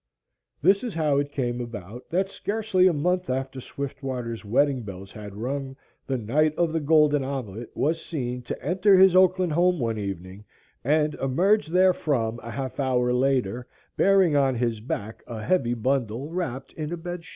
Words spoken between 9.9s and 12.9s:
evening and emerge therefrom a half